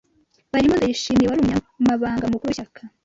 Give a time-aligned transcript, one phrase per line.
[0.51, 2.81] barimo Ndayishimiye, wari Umunyamabanga Mukuru w’ishyaka